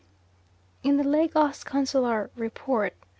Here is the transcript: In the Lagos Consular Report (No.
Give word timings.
In 0.81 0.97
the 0.97 1.03
Lagos 1.03 1.63
Consular 1.63 2.31
Report 2.35 2.95
(No. 3.01 3.07